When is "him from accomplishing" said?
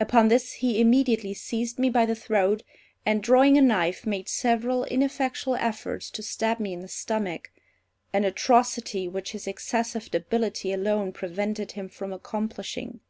11.72-13.00